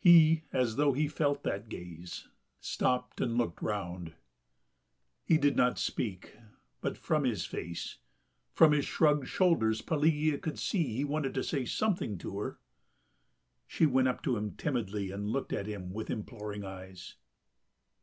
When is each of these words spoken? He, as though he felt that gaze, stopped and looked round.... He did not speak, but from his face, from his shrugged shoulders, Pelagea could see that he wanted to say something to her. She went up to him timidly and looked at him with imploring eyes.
He, 0.00 0.42
as 0.52 0.76
though 0.76 0.92
he 0.92 1.08
felt 1.08 1.44
that 1.44 1.70
gaze, 1.70 2.28
stopped 2.60 3.22
and 3.22 3.38
looked 3.38 3.62
round.... 3.62 4.12
He 5.24 5.38
did 5.38 5.56
not 5.56 5.78
speak, 5.78 6.36
but 6.82 6.98
from 6.98 7.24
his 7.24 7.46
face, 7.46 7.96
from 8.52 8.72
his 8.72 8.84
shrugged 8.84 9.28
shoulders, 9.28 9.80
Pelagea 9.80 10.36
could 10.36 10.58
see 10.58 10.82
that 10.82 10.88
he 10.98 11.04
wanted 11.04 11.32
to 11.32 11.42
say 11.42 11.64
something 11.64 12.18
to 12.18 12.38
her. 12.38 12.58
She 13.66 13.86
went 13.86 14.08
up 14.08 14.22
to 14.24 14.36
him 14.36 14.56
timidly 14.56 15.10
and 15.10 15.30
looked 15.30 15.54
at 15.54 15.66
him 15.66 15.90
with 15.94 16.10
imploring 16.10 16.64
eyes. 16.66 17.14